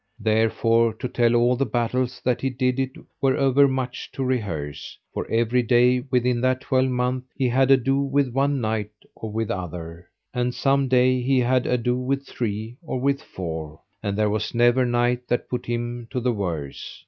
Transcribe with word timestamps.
Therefore 0.19 0.95
to 0.95 1.07
tell 1.07 1.35
all 1.35 1.55
the 1.55 1.63
battles 1.67 2.21
that 2.25 2.41
he 2.41 2.49
did 2.49 2.79
it 2.79 2.89
were 3.21 3.37
overmuch 3.37 4.11
to 4.13 4.23
rehearse, 4.23 4.97
for 5.13 5.29
every 5.29 5.61
day 5.61 6.03
within 6.09 6.41
that 6.41 6.61
twelvemonth 6.61 7.25
he 7.35 7.47
had 7.47 7.69
ado 7.69 7.99
with 7.99 8.33
one 8.33 8.59
knight 8.59 8.89
or 9.13 9.31
with 9.31 9.51
other, 9.51 10.09
and 10.33 10.55
some 10.55 10.87
day 10.87 11.21
he 11.21 11.37
had 11.37 11.67
ado 11.67 11.97
with 11.99 12.25
three 12.25 12.77
or 12.81 12.99
with 12.99 13.21
four; 13.21 13.79
and 14.01 14.17
there 14.17 14.31
was 14.31 14.55
never 14.55 14.87
knight 14.87 15.27
that 15.27 15.47
put 15.47 15.67
him 15.67 16.07
to 16.09 16.19
the 16.19 16.33
worse. 16.33 16.99